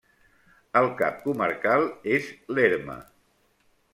[0.79, 1.85] El cap comarcal
[2.17, 2.99] és Lerma.